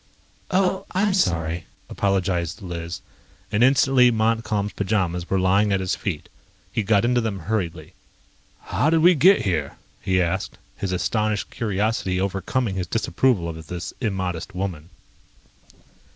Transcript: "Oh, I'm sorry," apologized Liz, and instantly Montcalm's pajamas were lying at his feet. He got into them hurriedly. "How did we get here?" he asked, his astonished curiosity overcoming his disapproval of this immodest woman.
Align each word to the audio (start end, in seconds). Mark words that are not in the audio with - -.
"Oh, 0.49 0.87
I'm 0.93 1.13
sorry," 1.13 1.67
apologized 1.87 2.63
Liz, 2.63 3.01
and 3.51 3.63
instantly 3.63 4.09
Montcalm's 4.09 4.73
pajamas 4.73 5.29
were 5.29 5.37
lying 5.39 5.71
at 5.71 5.79
his 5.79 5.93
feet. 5.95 6.27
He 6.73 6.81
got 6.81 7.05
into 7.05 7.21
them 7.21 7.41
hurriedly. 7.41 7.93
"How 8.61 8.89
did 8.89 9.01
we 9.01 9.13
get 9.13 9.41
here?" 9.45 9.77
he 10.01 10.19
asked, 10.19 10.57
his 10.75 10.91
astonished 10.91 11.51
curiosity 11.51 12.19
overcoming 12.19 12.73
his 12.77 12.87
disapproval 12.87 13.47
of 13.47 13.67
this 13.67 13.93
immodest 14.01 14.55
woman. 14.55 14.89